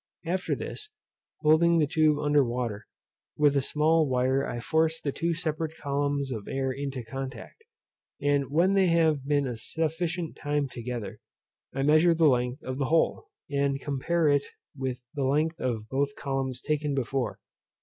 After 0.25 0.55
this, 0.55 0.89
holding 1.41 1.77
the 1.77 1.85
tube 1.85 2.17
under 2.17 2.43
water, 2.43 2.87
with 3.37 3.55
a 3.55 3.61
small 3.61 4.09
wire 4.09 4.43
I 4.47 4.59
force 4.59 4.99
the 4.99 5.11
two 5.11 5.35
separate 5.35 5.77
columns 5.77 6.31
of 6.31 6.47
air 6.47 6.71
into 6.71 7.03
contact, 7.03 7.63
and 8.19 8.49
when 8.49 8.73
they 8.73 8.87
have 8.87 9.27
been 9.27 9.45
a 9.45 9.55
sufficient 9.55 10.35
time 10.35 10.67
together, 10.67 11.19
I 11.71 11.83
measure 11.83 12.15
the 12.15 12.27
length 12.29 12.63
of 12.63 12.79
the 12.79 12.85
whole, 12.85 13.27
and 13.47 13.79
compare 13.79 14.27
it 14.27 14.45
with 14.75 15.05
the 15.13 15.25
length 15.25 15.59
of 15.59 15.87
both 15.87 16.15
the 16.15 16.21
columns 16.23 16.61
taken 16.61 16.95
before. 16.95 17.37